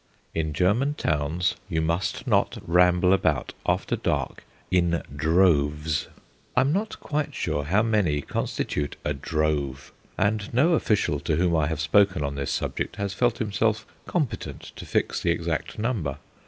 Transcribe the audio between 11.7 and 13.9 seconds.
spoken on this subject has felt himself